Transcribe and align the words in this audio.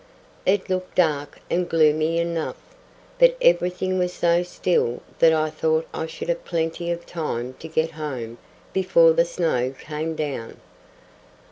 It 0.47 0.67
looked 0.67 0.95
dark 0.95 1.37
and 1.47 1.69
gloomy 1.69 2.17
enough; 2.17 2.55
but 3.19 3.37
everything 3.39 3.99
was 3.99 4.11
so 4.11 4.41
still 4.41 5.03
that 5.19 5.31
I 5.31 5.51
thought 5.51 5.87
I 5.93 6.07
should 6.07 6.29
have 6.29 6.43
plenty 6.43 6.89
of 6.89 7.05
time 7.05 7.53
to 7.59 7.67
get 7.67 7.91
home 7.91 8.39
before 8.73 9.13
the 9.13 9.25
snow 9.25 9.75
came 9.79 10.15
down. 10.15 10.59